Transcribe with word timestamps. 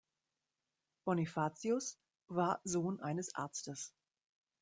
Bonifatius 1.05 1.99
war 2.27 2.59
Sohn 2.63 3.01
eines 3.01 3.35
Arztes. 3.35 3.93